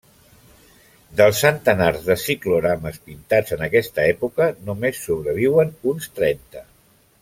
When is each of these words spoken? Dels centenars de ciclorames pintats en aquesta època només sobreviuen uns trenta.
Dels 1.19 1.41
centenars 1.43 2.07
de 2.07 2.17
ciclorames 2.23 2.99
pintats 3.11 3.57
en 3.59 3.63
aquesta 3.69 4.09
època 4.17 4.51
només 4.71 5.07
sobreviuen 5.07 5.75
uns 5.93 6.13
trenta. 6.21 6.69